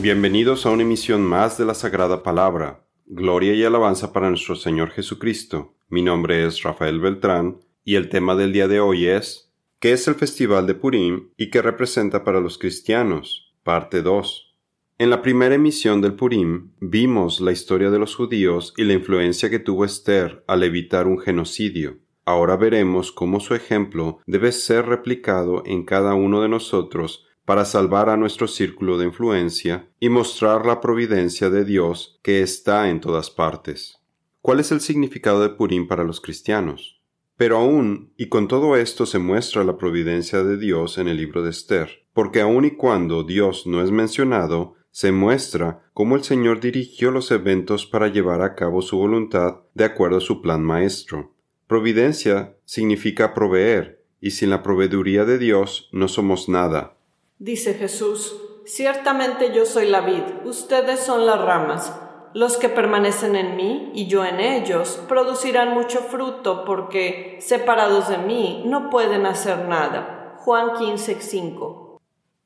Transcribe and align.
Bienvenidos 0.00 0.64
a 0.64 0.70
una 0.70 0.84
emisión 0.84 1.22
más 1.22 1.58
de 1.58 1.64
la 1.64 1.74
Sagrada 1.74 2.22
Palabra. 2.22 2.86
Gloria 3.06 3.52
y 3.54 3.64
alabanza 3.64 4.12
para 4.12 4.28
nuestro 4.28 4.54
Señor 4.54 4.90
Jesucristo. 4.90 5.74
Mi 5.88 6.02
nombre 6.02 6.46
es 6.46 6.62
Rafael 6.62 7.00
Beltrán 7.00 7.58
y 7.84 7.96
el 7.96 8.08
tema 8.08 8.36
del 8.36 8.52
día 8.52 8.68
de 8.68 8.78
hoy 8.78 9.08
es 9.08 9.52
¿Qué 9.80 9.90
es 9.90 10.06
el 10.06 10.14
Festival 10.14 10.68
de 10.68 10.76
Purim 10.76 11.30
y 11.36 11.50
qué 11.50 11.62
representa 11.62 12.22
para 12.22 12.40
los 12.40 12.58
cristianos? 12.58 13.52
Parte 13.64 14.00
2. 14.00 14.56
En 14.98 15.10
la 15.10 15.20
primera 15.20 15.56
emisión 15.56 16.00
del 16.00 16.14
Purim 16.14 16.74
vimos 16.80 17.40
la 17.40 17.50
historia 17.50 17.90
de 17.90 17.98
los 17.98 18.14
judíos 18.14 18.74
y 18.76 18.84
la 18.84 18.92
influencia 18.92 19.50
que 19.50 19.58
tuvo 19.58 19.84
Esther 19.84 20.44
al 20.46 20.62
evitar 20.62 21.08
un 21.08 21.18
genocidio. 21.18 21.98
Ahora 22.24 22.56
veremos 22.56 23.10
cómo 23.10 23.40
su 23.40 23.56
ejemplo 23.56 24.20
debe 24.26 24.52
ser 24.52 24.86
replicado 24.86 25.64
en 25.66 25.84
cada 25.84 26.14
uno 26.14 26.40
de 26.40 26.48
nosotros 26.48 27.27
para 27.48 27.64
salvar 27.64 28.10
a 28.10 28.18
nuestro 28.18 28.46
círculo 28.46 28.98
de 28.98 29.06
influencia 29.06 29.88
y 29.98 30.10
mostrar 30.10 30.66
la 30.66 30.82
providencia 30.82 31.48
de 31.48 31.64
Dios 31.64 32.20
que 32.22 32.42
está 32.42 32.90
en 32.90 33.00
todas 33.00 33.30
partes. 33.30 34.02
¿Cuál 34.42 34.60
es 34.60 34.70
el 34.70 34.82
significado 34.82 35.40
de 35.40 35.48
Purim 35.48 35.88
para 35.88 36.04
los 36.04 36.20
cristianos? 36.20 37.00
Pero 37.38 37.56
aún, 37.56 38.12
y 38.18 38.28
con 38.28 38.48
todo 38.48 38.76
esto 38.76 39.06
se 39.06 39.18
muestra 39.18 39.64
la 39.64 39.78
providencia 39.78 40.44
de 40.44 40.58
Dios 40.58 40.98
en 40.98 41.08
el 41.08 41.16
libro 41.16 41.42
de 41.42 41.48
Esther, 41.48 42.04
porque 42.12 42.42
aun 42.42 42.66
y 42.66 42.72
cuando 42.72 43.22
Dios 43.22 43.66
no 43.66 43.82
es 43.82 43.90
mencionado, 43.90 44.74
se 44.90 45.10
muestra 45.10 45.88
cómo 45.94 46.16
el 46.16 46.24
Señor 46.24 46.60
dirigió 46.60 47.10
los 47.10 47.30
eventos 47.30 47.86
para 47.86 48.08
llevar 48.08 48.42
a 48.42 48.56
cabo 48.56 48.82
su 48.82 48.98
voluntad 48.98 49.60
de 49.72 49.84
acuerdo 49.84 50.18
a 50.18 50.20
su 50.20 50.42
plan 50.42 50.62
maestro. 50.62 51.32
Providencia 51.66 52.58
significa 52.66 53.32
proveer, 53.32 54.04
y 54.20 54.32
sin 54.32 54.50
la 54.50 54.62
proveeduría 54.62 55.24
de 55.24 55.38
Dios 55.38 55.88
no 55.92 56.08
somos 56.08 56.50
nada. 56.50 56.97
Dice 57.40 57.74
Jesús, 57.74 58.36
ciertamente 58.64 59.52
yo 59.54 59.64
soy 59.64 59.86
la 59.86 60.00
vid, 60.00 60.24
ustedes 60.44 60.98
son 60.98 61.24
las 61.24 61.40
ramas. 61.40 61.96
Los 62.34 62.56
que 62.56 62.68
permanecen 62.68 63.36
en 63.36 63.54
mí 63.54 63.92
y 63.94 64.08
yo 64.08 64.24
en 64.24 64.40
ellos 64.40 65.00
producirán 65.06 65.72
mucho 65.72 66.00
fruto 66.00 66.64
porque, 66.64 67.38
separados 67.40 68.08
de 68.08 68.18
mí, 68.18 68.64
no 68.66 68.90
pueden 68.90 69.24
hacer 69.24 69.66
nada. 69.66 70.34
Juan 70.38 70.70
15:5 70.74 71.87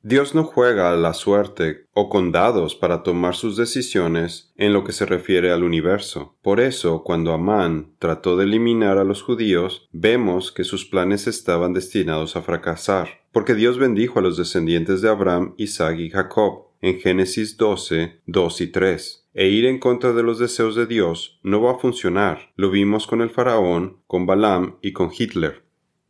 Dios 0.04 0.34
no 0.34 0.42
juega 0.42 0.90
a 0.90 0.96
la 0.96 1.14
suerte 1.14 1.86
o 1.94 2.08
con 2.08 2.32
dados 2.32 2.74
para 2.74 3.04
tomar 3.04 3.36
sus 3.36 3.56
decisiones 3.56 4.52
en 4.56 4.72
lo 4.72 4.82
que 4.82 4.92
se 4.92 5.06
refiere 5.06 5.52
al 5.52 5.62
universo. 5.62 6.34
Por 6.42 6.58
eso, 6.58 7.04
cuando 7.04 7.32
Amán 7.32 7.92
trató 8.00 8.36
de 8.36 8.44
eliminar 8.44 8.98
a 8.98 9.04
los 9.04 9.22
judíos, 9.22 9.88
vemos 9.92 10.50
que 10.50 10.64
sus 10.64 10.84
planes 10.84 11.28
estaban 11.28 11.72
destinados 11.72 12.34
a 12.34 12.42
fracasar, 12.42 13.20
porque 13.30 13.54
Dios 13.54 13.78
bendijo 13.78 14.18
a 14.18 14.22
los 14.22 14.36
descendientes 14.36 15.02
de 15.02 15.08
Abraham, 15.08 15.54
Isaac 15.56 15.98
y 16.00 16.10
Jacob 16.10 16.72
en 16.80 16.98
Génesis 16.98 17.56
12, 17.56 18.22
2 18.26 18.60
y 18.60 18.66
3. 18.66 19.28
E 19.34 19.48
ir 19.48 19.64
en 19.64 19.78
contra 19.78 20.12
de 20.12 20.22
los 20.22 20.38
deseos 20.38 20.74
de 20.74 20.86
Dios 20.86 21.38
no 21.42 21.62
va 21.62 21.72
a 21.72 21.78
funcionar. 21.78 22.52
Lo 22.56 22.70
vimos 22.70 23.06
con 23.06 23.22
el 23.22 23.30
faraón, 23.30 23.98
con 24.06 24.26
Balaam 24.26 24.76
y 24.82 24.92
con 24.92 25.10
Hitler. 25.16 25.61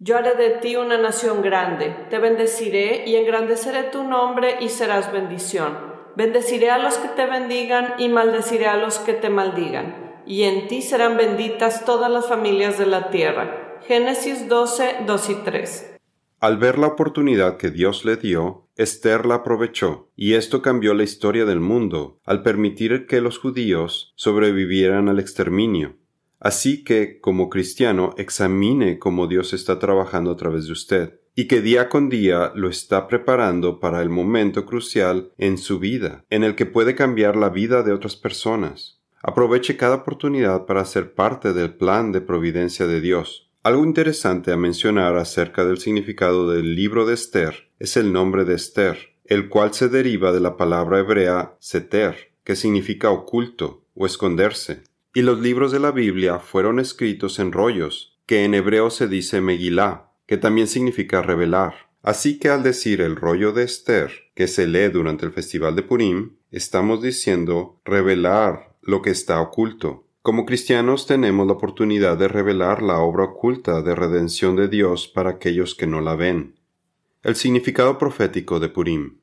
Yo 0.04 0.16
haré 0.16 0.34
de 0.34 0.58
ti 0.58 0.74
una 0.74 0.98
nación 0.98 1.42
grande, 1.42 1.94
te 2.10 2.18
bendeciré 2.18 3.04
y 3.06 3.14
engrandeceré 3.14 3.84
tu 3.84 4.02
nombre 4.02 4.56
y 4.60 4.68
serás 4.68 5.12
bendición. 5.12 5.78
Bendeciré 6.16 6.70
a 6.70 6.78
los 6.78 6.96
que 6.96 7.06
te 7.06 7.24
bendigan 7.24 7.94
y 7.98 8.08
maldeciré 8.08 8.66
a 8.66 8.78
los 8.78 8.98
que 8.98 9.12
te 9.12 9.30
maldigan. 9.30 10.24
Y 10.26 10.42
en 10.42 10.66
ti 10.66 10.82
serán 10.82 11.16
benditas 11.16 11.84
todas 11.84 12.10
las 12.10 12.26
familias 12.26 12.78
de 12.78 12.86
la 12.86 13.10
tierra. 13.10 13.78
Génesis 13.86 14.48
12, 14.48 15.04
2 15.06 15.30
y 15.30 15.34
3. 15.36 15.96
Al 16.40 16.56
ver 16.56 16.78
la 16.80 16.88
oportunidad 16.88 17.56
que 17.56 17.70
Dios 17.70 18.04
le 18.04 18.16
dio, 18.16 18.66
Esther 18.74 19.24
la 19.24 19.36
aprovechó, 19.36 20.10
y 20.16 20.34
esto 20.34 20.62
cambió 20.62 20.94
la 20.94 21.04
historia 21.04 21.44
del 21.44 21.60
mundo, 21.60 22.18
al 22.24 22.42
permitir 22.42 23.06
que 23.06 23.20
los 23.20 23.38
judíos 23.38 24.12
sobrevivieran 24.16 25.08
al 25.08 25.20
exterminio. 25.20 26.01
Así 26.42 26.82
que, 26.82 27.20
como 27.20 27.48
cristiano, 27.48 28.14
examine 28.18 28.98
cómo 28.98 29.28
Dios 29.28 29.52
está 29.52 29.78
trabajando 29.78 30.32
a 30.32 30.36
través 30.36 30.66
de 30.66 30.72
usted 30.72 31.20
y 31.36 31.46
que 31.46 31.60
día 31.60 31.88
con 31.88 32.08
día 32.08 32.50
lo 32.56 32.68
está 32.68 33.06
preparando 33.06 33.78
para 33.78 34.02
el 34.02 34.08
momento 34.08 34.66
crucial 34.66 35.30
en 35.38 35.56
su 35.56 35.78
vida, 35.78 36.24
en 36.30 36.42
el 36.42 36.56
que 36.56 36.66
puede 36.66 36.96
cambiar 36.96 37.36
la 37.36 37.48
vida 37.48 37.84
de 37.84 37.92
otras 37.92 38.16
personas. 38.16 39.00
Aproveche 39.22 39.76
cada 39.76 39.94
oportunidad 39.94 40.66
para 40.66 40.84
ser 40.84 41.14
parte 41.14 41.52
del 41.52 41.74
plan 41.74 42.10
de 42.10 42.20
providencia 42.20 42.88
de 42.88 43.00
Dios. 43.00 43.48
Algo 43.62 43.84
interesante 43.84 44.50
a 44.50 44.56
mencionar 44.56 45.16
acerca 45.16 45.64
del 45.64 45.78
significado 45.78 46.50
del 46.50 46.74
libro 46.74 47.06
de 47.06 47.14
Esther 47.14 47.70
es 47.78 47.96
el 47.96 48.12
nombre 48.12 48.44
de 48.44 48.56
Esther, 48.56 48.98
el 49.26 49.48
cual 49.48 49.72
se 49.74 49.88
deriva 49.88 50.32
de 50.32 50.40
la 50.40 50.56
palabra 50.56 50.98
hebrea 50.98 51.54
seter, 51.60 52.32
que 52.42 52.56
significa 52.56 53.10
oculto 53.10 53.84
o 53.94 54.06
esconderse 54.06 54.82
y 55.14 55.22
los 55.22 55.40
libros 55.40 55.72
de 55.72 55.80
la 55.80 55.90
Biblia 55.90 56.38
fueron 56.38 56.80
escritos 56.80 57.38
en 57.38 57.52
rollos, 57.52 58.18
que 58.26 58.44
en 58.44 58.54
hebreo 58.54 58.90
se 58.90 59.08
dice 59.08 59.40
Megilá, 59.40 60.12
que 60.26 60.36
también 60.36 60.66
significa 60.66 61.22
revelar. 61.22 61.90
Así 62.02 62.38
que 62.38 62.48
al 62.48 62.62
decir 62.62 63.00
el 63.00 63.16
rollo 63.16 63.52
de 63.52 63.62
Esther, 63.64 64.10
que 64.34 64.48
se 64.48 64.66
lee 64.66 64.88
durante 64.88 65.24
el 65.24 65.32
festival 65.32 65.76
de 65.76 65.82
Purim, 65.82 66.36
estamos 66.50 67.02
diciendo 67.02 67.80
revelar 67.84 68.76
lo 68.80 69.02
que 69.02 69.10
está 69.10 69.40
oculto. 69.40 70.08
Como 70.22 70.46
cristianos 70.46 71.06
tenemos 71.06 71.46
la 71.46 71.54
oportunidad 71.54 72.16
de 72.16 72.28
revelar 72.28 72.82
la 72.82 72.98
obra 72.98 73.24
oculta 73.24 73.82
de 73.82 73.94
redención 73.94 74.56
de 74.56 74.68
Dios 74.68 75.08
para 75.08 75.30
aquellos 75.30 75.74
que 75.74 75.86
no 75.86 76.00
la 76.00 76.16
ven. 76.16 76.56
El 77.22 77.36
significado 77.36 77.98
profético 77.98 78.58
de 78.58 78.68
Purim. 78.68 79.18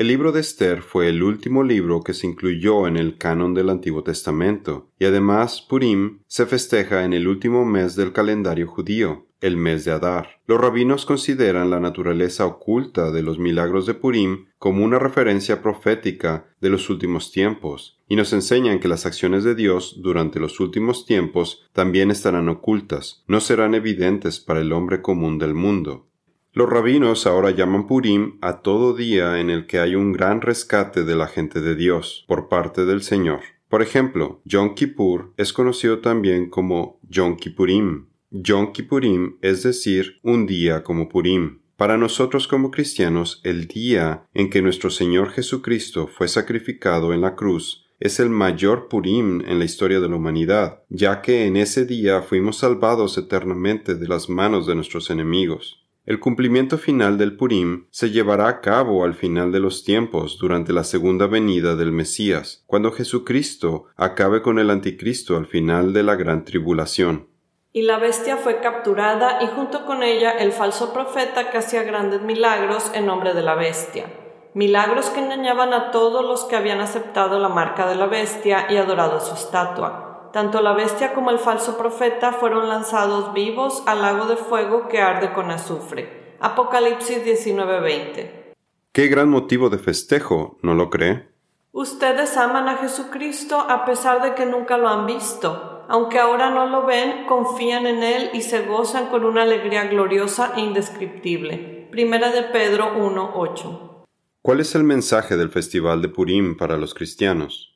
El 0.00 0.06
libro 0.06 0.32
de 0.32 0.40
Esther 0.40 0.80
fue 0.80 1.10
el 1.10 1.22
último 1.22 1.62
libro 1.62 2.00
que 2.00 2.14
se 2.14 2.26
incluyó 2.26 2.86
en 2.86 2.96
el 2.96 3.18
canon 3.18 3.52
del 3.52 3.68
Antiguo 3.68 4.02
Testamento, 4.02 4.88
y 4.98 5.04
además 5.04 5.60
Purim 5.60 6.20
se 6.26 6.46
festeja 6.46 7.04
en 7.04 7.12
el 7.12 7.28
último 7.28 7.66
mes 7.66 7.96
del 7.96 8.14
calendario 8.14 8.66
judío, 8.66 9.26
el 9.42 9.58
mes 9.58 9.84
de 9.84 9.90
Adar. 9.90 10.40
Los 10.46 10.58
rabinos 10.58 11.04
consideran 11.04 11.68
la 11.68 11.80
naturaleza 11.80 12.46
oculta 12.46 13.10
de 13.10 13.22
los 13.22 13.38
milagros 13.38 13.84
de 13.84 13.92
Purim 13.92 14.46
como 14.58 14.86
una 14.86 14.98
referencia 14.98 15.60
profética 15.60 16.46
de 16.62 16.70
los 16.70 16.88
últimos 16.88 17.30
tiempos, 17.30 18.00
y 18.08 18.16
nos 18.16 18.32
enseñan 18.32 18.80
que 18.80 18.88
las 18.88 19.04
acciones 19.04 19.44
de 19.44 19.54
Dios 19.54 20.00
durante 20.00 20.40
los 20.40 20.60
últimos 20.60 21.04
tiempos 21.04 21.68
también 21.74 22.10
estarán 22.10 22.48
ocultas, 22.48 23.22
no 23.26 23.40
serán 23.40 23.74
evidentes 23.74 24.40
para 24.40 24.62
el 24.62 24.72
hombre 24.72 25.02
común 25.02 25.38
del 25.38 25.52
mundo. 25.52 26.06
Los 26.52 26.68
rabinos 26.68 27.28
ahora 27.28 27.52
llaman 27.52 27.86
Purim 27.86 28.38
a 28.40 28.60
todo 28.60 28.92
día 28.92 29.38
en 29.38 29.50
el 29.50 29.66
que 29.66 29.78
hay 29.78 29.94
un 29.94 30.10
gran 30.10 30.40
rescate 30.40 31.04
de 31.04 31.14
la 31.14 31.28
gente 31.28 31.60
de 31.60 31.76
Dios 31.76 32.24
por 32.26 32.48
parte 32.48 32.84
del 32.84 33.02
Señor. 33.02 33.40
Por 33.68 33.82
ejemplo, 33.82 34.40
Yom 34.44 34.74
Kippur 34.74 35.32
es 35.36 35.52
conocido 35.52 36.00
también 36.00 36.50
como 36.50 36.98
Yom 37.08 37.36
Kippurim. 37.36 38.06
Yom 38.30 38.72
Kippurim 38.72 39.36
es 39.42 39.62
decir, 39.62 40.18
un 40.24 40.46
día 40.46 40.82
como 40.82 41.08
Purim. 41.08 41.60
Para 41.76 41.96
nosotros 41.96 42.48
como 42.48 42.72
cristianos, 42.72 43.40
el 43.44 43.68
día 43.68 44.26
en 44.34 44.50
que 44.50 44.60
nuestro 44.60 44.90
Señor 44.90 45.30
Jesucristo 45.30 46.08
fue 46.08 46.26
sacrificado 46.26 47.14
en 47.14 47.20
la 47.20 47.36
cruz 47.36 47.86
es 48.00 48.18
el 48.18 48.28
mayor 48.28 48.88
Purim 48.88 49.40
en 49.42 49.60
la 49.60 49.66
historia 49.66 50.00
de 50.00 50.08
la 50.08 50.16
humanidad, 50.16 50.82
ya 50.88 51.22
que 51.22 51.46
en 51.46 51.56
ese 51.56 51.84
día 51.84 52.22
fuimos 52.22 52.58
salvados 52.58 53.16
eternamente 53.18 53.94
de 53.94 54.08
las 54.08 54.28
manos 54.28 54.66
de 54.66 54.74
nuestros 54.74 55.10
enemigos. 55.10 55.80
El 56.10 56.18
cumplimiento 56.18 56.76
final 56.76 57.18
del 57.18 57.36
Purim 57.36 57.86
se 57.92 58.10
llevará 58.10 58.48
a 58.48 58.60
cabo 58.60 59.04
al 59.04 59.14
final 59.14 59.52
de 59.52 59.60
los 59.60 59.84
tiempos 59.84 60.38
durante 60.40 60.72
la 60.72 60.82
segunda 60.82 61.28
venida 61.28 61.76
del 61.76 61.92
Mesías, 61.92 62.64
cuando 62.66 62.90
Jesucristo 62.90 63.84
acabe 63.96 64.42
con 64.42 64.58
el 64.58 64.70
anticristo 64.70 65.36
al 65.36 65.46
final 65.46 65.92
de 65.92 66.02
la 66.02 66.16
gran 66.16 66.44
tribulación. 66.44 67.28
Y 67.72 67.82
la 67.82 67.98
bestia 67.98 68.36
fue 68.36 68.58
capturada 68.58 69.38
y 69.40 69.46
junto 69.54 69.86
con 69.86 70.02
ella 70.02 70.32
el 70.32 70.50
falso 70.50 70.92
profeta 70.92 71.52
que 71.52 71.58
hacía 71.58 71.84
grandes 71.84 72.22
milagros 72.22 72.90
en 72.92 73.06
nombre 73.06 73.32
de 73.32 73.42
la 73.42 73.54
bestia. 73.54 74.06
Milagros 74.52 75.10
que 75.10 75.20
engañaban 75.20 75.72
a 75.72 75.92
todos 75.92 76.24
los 76.24 76.42
que 76.42 76.56
habían 76.56 76.80
aceptado 76.80 77.38
la 77.38 77.50
marca 77.50 77.88
de 77.88 77.94
la 77.94 78.06
bestia 78.06 78.66
y 78.68 78.78
adorado 78.78 79.20
su 79.20 79.34
estatua 79.34 80.09
tanto 80.32 80.60
la 80.62 80.72
bestia 80.72 81.12
como 81.12 81.30
el 81.30 81.38
falso 81.38 81.76
profeta 81.76 82.32
fueron 82.32 82.68
lanzados 82.68 83.32
vivos 83.32 83.82
al 83.86 84.02
lago 84.02 84.26
de 84.26 84.36
fuego 84.36 84.88
que 84.88 85.00
arde 85.00 85.32
con 85.32 85.50
azufre. 85.50 86.36
Apocalipsis 86.40 87.24
19:20. 87.24 88.54
Qué 88.92 89.08
gran 89.08 89.28
motivo 89.28 89.70
de 89.70 89.78
festejo, 89.78 90.58
¿no 90.62 90.74
lo 90.74 90.90
cree? 90.90 91.28
Ustedes 91.72 92.36
aman 92.36 92.68
a 92.68 92.78
Jesucristo 92.78 93.60
a 93.60 93.84
pesar 93.84 94.22
de 94.22 94.34
que 94.34 94.46
nunca 94.46 94.76
lo 94.76 94.88
han 94.88 95.06
visto. 95.06 95.84
Aunque 95.88 96.18
ahora 96.18 96.50
no 96.50 96.66
lo 96.66 96.86
ven, 96.86 97.26
confían 97.26 97.86
en 97.86 98.02
Él 98.02 98.30
y 98.32 98.42
se 98.42 98.66
gozan 98.66 99.06
con 99.06 99.24
una 99.24 99.42
alegría 99.42 99.84
gloriosa 99.84 100.52
e 100.56 100.60
indescriptible. 100.60 101.88
Primera 101.90 102.30
de 102.30 102.42
Pedro 102.44 102.96
1:8. 102.96 104.06
¿Cuál 104.42 104.60
es 104.60 104.74
el 104.74 104.84
mensaje 104.84 105.36
del 105.36 105.50
Festival 105.50 106.00
de 106.00 106.08
Purim 106.08 106.56
para 106.56 106.76
los 106.76 106.94
cristianos? 106.94 107.69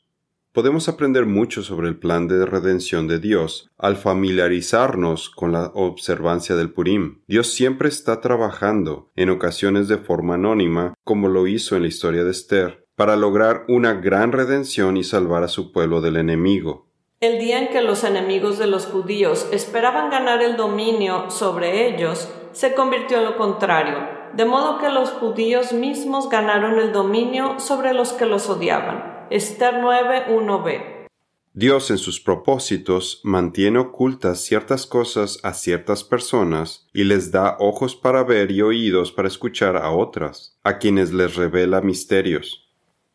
Podemos 0.54 0.88
aprender 0.88 1.26
mucho 1.26 1.64
sobre 1.64 1.88
el 1.88 1.98
plan 1.98 2.28
de 2.28 2.46
redención 2.46 3.08
de 3.08 3.18
Dios 3.18 3.72
al 3.76 3.96
familiarizarnos 3.96 5.28
con 5.28 5.50
la 5.50 5.72
observancia 5.74 6.54
del 6.54 6.70
Purim. 6.70 7.22
Dios 7.26 7.48
siempre 7.48 7.88
está 7.88 8.20
trabajando, 8.20 9.10
en 9.16 9.30
ocasiones 9.30 9.88
de 9.88 9.98
forma 9.98 10.34
anónima, 10.34 10.94
como 11.02 11.26
lo 11.26 11.48
hizo 11.48 11.74
en 11.74 11.82
la 11.82 11.88
historia 11.88 12.22
de 12.22 12.30
Esther, 12.30 12.86
para 12.94 13.16
lograr 13.16 13.64
una 13.66 13.94
gran 13.94 14.30
redención 14.30 14.96
y 14.96 15.02
salvar 15.02 15.42
a 15.42 15.48
su 15.48 15.72
pueblo 15.72 16.00
del 16.00 16.18
enemigo. 16.18 16.86
El 17.18 17.40
día 17.40 17.58
en 17.58 17.70
que 17.70 17.82
los 17.82 18.04
enemigos 18.04 18.56
de 18.56 18.68
los 18.68 18.86
judíos 18.86 19.48
esperaban 19.50 20.08
ganar 20.08 20.40
el 20.40 20.56
dominio 20.56 21.32
sobre 21.32 21.88
ellos, 21.88 22.28
se 22.52 22.74
convirtió 22.74 23.18
en 23.18 23.24
lo 23.24 23.36
contrario, 23.36 23.98
de 24.34 24.44
modo 24.44 24.78
que 24.78 24.88
los 24.88 25.10
judíos 25.10 25.72
mismos 25.72 26.30
ganaron 26.30 26.78
el 26.78 26.92
dominio 26.92 27.58
sobre 27.58 27.92
los 27.92 28.12
que 28.12 28.26
los 28.26 28.48
odiaban. 28.48 29.13
Esther 29.30 29.74
9.1b. 29.74 31.06
Dios 31.52 31.90
en 31.90 31.98
sus 31.98 32.20
propósitos 32.20 33.20
mantiene 33.22 33.78
ocultas 33.78 34.40
ciertas 34.40 34.86
cosas 34.86 35.38
a 35.42 35.52
ciertas 35.52 36.02
personas 36.02 36.88
y 36.92 37.04
les 37.04 37.30
da 37.30 37.56
ojos 37.60 37.94
para 37.94 38.24
ver 38.24 38.50
y 38.50 38.62
oídos 38.62 39.12
para 39.12 39.28
escuchar 39.28 39.76
a 39.76 39.90
otras, 39.90 40.58
a 40.64 40.78
quienes 40.78 41.12
les 41.12 41.36
revela 41.36 41.80
misterios. 41.80 42.68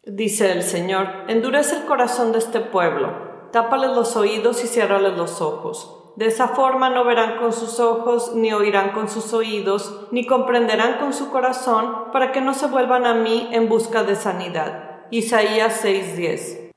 Dice 0.05 0.51
el 0.51 0.63
Señor, 0.63 1.07
endurece 1.27 1.75
el 1.75 1.85
corazón 1.85 2.31
de 2.31 2.39
este 2.39 2.61
pueblo 2.61 3.29
tápales 3.51 3.91
los 3.91 4.15
oídos 4.15 4.63
y 4.63 4.67
ciérrales 4.67 5.17
los 5.17 5.41
ojos. 5.41 5.95
De 6.15 6.27
esa 6.27 6.49
forma 6.49 6.89
no 6.89 7.05
verán 7.05 7.37
con 7.37 7.53
sus 7.53 7.79
ojos, 7.79 8.35
ni 8.35 8.51
oirán 8.51 8.91
con 8.91 9.09
sus 9.09 9.33
oídos, 9.33 10.07
ni 10.11 10.25
comprenderán 10.25 10.97
con 10.99 11.13
su 11.13 11.29
corazón, 11.29 12.11
para 12.11 12.31
que 12.31 12.41
no 12.41 12.53
se 12.53 12.67
vuelvan 12.67 13.05
a 13.05 13.13
mí 13.13 13.47
en 13.51 13.69
busca 13.69 14.03
de 14.03 14.15
sanidad. 14.15 14.88
Isaías 15.11 15.81
6:10. 15.83 16.71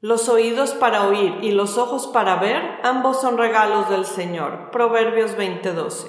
Los 0.00 0.28
oídos 0.28 0.74
para 0.74 1.08
oír 1.08 1.38
y 1.42 1.50
los 1.50 1.76
ojos 1.76 2.06
para 2.06 2.36
ver, 2.36 2.62
ambos 2.84 3.20
son 3.20 3.36
regalos 3.36 3.90
del 3.90 4.04
Señor. 4.04 4.70
Proverbios 4.70 5.36
20:12. 5.36 6.08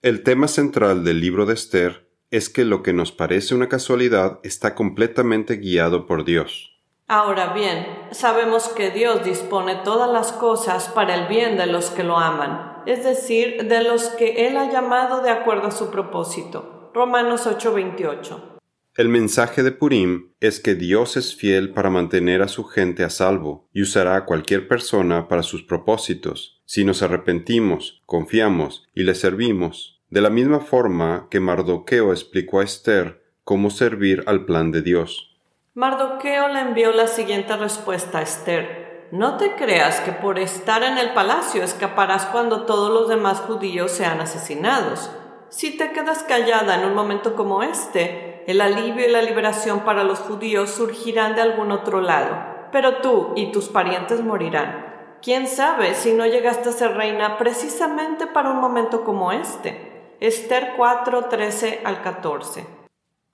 El 0.00 0.22
tema 0.22 0.48
central 0.48 1.04
del 1.04 1.20
libro 1.20 1.44
de 1.44 1.54
Esther 1.54 2.08
es 2.30 2.48
que 2.48 2.64
lo 2.64 2.82
que 2.82 2.94
nos 2.94 3.12
parece 3.12 3.54
una 3.54 3.68
casualidad 3.68 4.38
está 4.44 4.74
completamente 4.74 5.56
guiado 5.56 6.06
por 6.06 6.24
Dios. 6.24 6.80
Ahora 7.06 7.52
bien, 7.52 7.86
sabemos 8.10 8.68
que 8.68 8.90
Dios 8.90 9.24
dispone 9.24 9.76
todas 9.76 10.10
las 10.10 10.32
cosas 10.32 10.88
para 10.88 11.14
el 11.14 11.26
bien 11.26 11.58
de 11.58 11.66
los 11.66 11.90
que 11.90 12.04
lo 12.04 12.16
aman, 12.18 12.82
es 12.86 13.04
decir, 13.04 13.66
de 13.68 13.82
los 13.82 14.08
que 14.08 14.46
Él 14.46 14.56
ha 14.56 14.70
llamado 14.70 15.20
de 15.20 15.30
acuerdo 15.30 15.68
a 15.68 15.70
su 15.70 15.90
propósito. 15.90 16.90
Romanos 16.94 17.46
8:28. 17.46 18.57
El 18.98 19.08
mensaje 19.10 19.62
de 19.62 19.70
Purim 19.70 20.32
es 20.40 20.58
que 20.58 20.74
Dios 20.74 21.16
es 21.16 21.36
fiel 21.36 21.72
para 21.72 21.88
mantener 21.88 22.42
a 22.42 22.48
su 22.48 22.64
gente 22.64 23.04
a 23.04 23.10
salvo 23.10 23.68
y 23.72 23.82
usará 23.82 24.16
a 24.16 24.24
cualquier 24.24 24.66
persona 24.66 25.28
para 25.28 25.44
sus 25.44 25.62
propósitos, 25.62 26.60
si 26.64 26.84
nos 26.84 27.00
arrepentimos, 27.00 28.02
confiamos 28.06 28.88
y 28.96 29.04
le 29.04 29.14
servimos, 29.14 30.00
de 30.10 30.20
la 30.20 30.30
misma 30.30 30.58
forma 30.58 31.28
que 31.30 31.38
Mardoqueo 31.38 32.10
explicó 32.10 32.58
a 32.58 32.64
Esther 32.64 33.22
cómo 33.44 33.70
servir 33.70 34.24
al 34.26 34.46
plan 34.46 34.72
de 34.72 34.82
Dios. 34.82 35.38
Mardoqueo 35.74 36.48
le 36.48 36.58
envió 36.58 36.90
la 36.90 37.06
siguiente 37.06 37.56
respuesta 37.56 38.18
a 38.18 38.22
Esther. 38.22 39.06
No 39.12 39.36
te 39.36 39.54
creas 39.54 40.00
que 40.00 40.10
por 40.10 40.40
estar 40.40 40.82
en 40.82 40.98
el 40.98 41.12
palacio 41.12 41.62
escaparás 41.62 42.26
cuando 42.26 42.66
todos 42.66 42.92
los 42.92 43.08
demás 43.08 43.38
judíos 43.38 43.92
sean 43.92 44.20
asesinados. 44.20 45.08
Si 45.50 45.76
te 45.78 45.92
quedas 45.92 46.22
callada 46.22 46.74
en 46.74 46.84
un 46.84 46.94
momento 46.94 47.34
como 47.34 47.62
este, 47.62 48.44
el 48.46 48.60
alivio 48.60 49.06
y 49.06 49.10
la 49.10 49.22
liberación 49.22 49.80
para 49.80 50.04
los 50.04 50.18
judíos 50.18 50.70
surgirán 50.70 51.34
de 51.34 51.40
algún 51.40 51.72
otro 51.72 52.02
lado, 52.02 52.36
pero 52.70 52.96
tú 52.96 53.32
y 53.34 53.50
tus 53.50 53.68
parientes 53.68 54.22
morirán. 54.22 55.16
¿Quién 55.22 55.46
sabe 55.46 55.94
si 55.94 56.12
no 56.12 56.26
llegaste 56.26 56.68
a 56.68 56.72
ser 56.72 56.96
reina 56.96 57.38
precisamente 57.38 58.26
para 58.26 58.50
un 58.50 58.58
momento 58.58 59.04
como 59.04 59.32
este? 59.32 60.16
Esther 60.20 60.74
4, 60.76 61.24
13 61.24 61.80
al 61.84 62.02
14. 62.02 62.77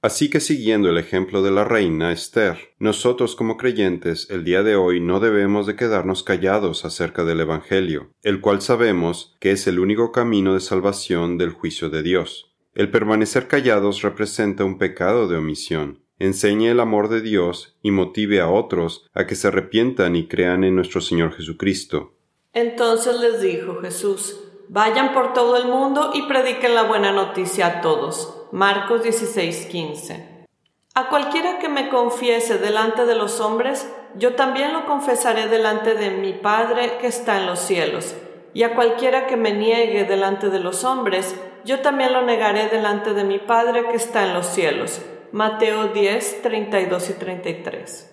Así 0.05 0.29
que 0.29 0.41
siguiendo 0.41 0.91
el 0.91 0.99
ejemplo 0.99 1.41
de 1.41 1.51
la 1.51 1.65
reina 1.65 2.13
Esther, 2.13 2.75
nosotros 2.79 3.35
como 3.35 3.57
creyentes 3.57 4.29
el 4.29 4.45
día 4.45 4.63
de 4.63 4.77
hoy 4.77 5.01
no 5.01 5.19
debemos 5.19 5.67
de 5.67 5.77
quedarnos 5.77 6.23
callados 6.23 6.85
acerca 6.85 7.25
del 7.25 7.41
Evangelio, 7.41 8.11
el 8.23 8.43
cual 8.43 8.61
sabemos 8.61 9.35
que 9.41 9.51
es 9.53 9.67
el 9.67 9.79
único 9.79 10.13
camino 10.13 10.53
de 10.53 10.61
salvación 10.61 11.39
del 11.39 11.53
juicio 11.53 11.89
de 11.89 12.03
Dios. 12.03 12.55
El 12.75 12.91
permanecer 12.91 13.49
callados 13.49 14.03
representa 14.03 14.63
un 14.63 14.77
pecado 14.77 15.27
de 15.27 15.39
omisión. 15.39 16.05
Enseñe 16.19 16.69
el 16.69 16.81
amor 16.81 17.09
de 17.09 17.23
Dios 17.23 17.79
y 17.81 17.91
motive 17.91 18.43
a 18.43 18.51
otros 18.51 19.07
a 19.15 19.27
que 19.27 19.37
se 19.37 19.49
arrepientan 19.49 20.17
y 20.17 20.29
crean 20.29 20.65
en 20.65 20.75
nuestro 20.75 21.01
Señor 21.01 21.33
Jesucristo. 21.33 22.13
Entonces 22.53 23.19
les 23.21 23.41
dijo 23.41 23.81
Jesús, 23.81 24.39
Vayan 24.69 25.15
por 25.15 25.33
todo 25.33 25.57
el 25.57 25.67
mundo 25.67 26.11
y 26.15 26.23
prediquen 26.23 26.75
la 26.75 26.83
buena 26.83 27.13
noticia 27.13 27.67
a 27.67 27.81
todos. 27.81 28.44
Marcos 28.55 29.03
16:15. 29.03 30.47
A 30.95 31.09
cualquiera 31.09 31.59
que 31.59 31.69
me 31.69 31.89
confiese 31.89 32.57
delante 32.57 33.05
de 33.05 33.17
los 33.17 33.41
hombres, 33.41 33.85
yo 34.17 34.37
también 34.37 34.73
lo 34.73 34.87
confesaré 34.87 35.49
delante 35.49 35.97
de 35.97 36.11
mi 36.11 36.35
Padre 36.35 36.99
que 37.01 37.09
está 37.09 37.41
en 37.41 37.47
los 37.47 37.59
cielos. 37.59 38.15
Y 38.53 38.63
a 38.63 38.77
cualquiera 38.77 39.27
que 39.27 39.37
me 39.37 39.51
niegue 39.51 40.05
delante 40.05 40.51
de 40.51 40.61
los 40.61 40.85
hombres, 40.85 41.35
yo 41.65 41.81
también 41.81 42.13
lo 42.13 42.23
negaré 42.23 42.69
delante 42.69 43.13
de 43.13 43.25
mi 43.25 43.41
Padre 43.41 43.89
que 43.91 43.97
está 43.97 44.25
en 44.25 44.35
los 44.35 44.47
cielos. 44.47 45.03
Mateo 45.33 45.89
10, 45.89 46.43
32 46.43 47.11
y 47.11 47.13
33. 47.15 48.13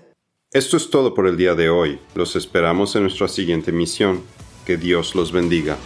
Esto 0.51 0.75
es 0.75 0.89
todo 0.89 1.13
por 1.13 1.27
el 1.27 1.37
día 1.37 1.53
de 1.53 1.69
hoy. 1.69 1.99
Los 2.15 2.35
esperamos 2.35 2.95
en 2.95 3.03
nuestra 3.03 3.27
siguiente 3.27 3.71
misión. 3.71 4.23
Que 4.65 4.77
Dios 4.77 5.13
los 5.13 5.31
bendiga. 5.31 5.77